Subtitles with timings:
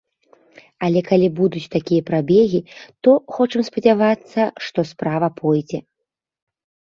[0.85, 2.61] Але калі будуць такія прабегі,
[3.07, 5.79] то хочам спадзявацца, што справа пойдзе.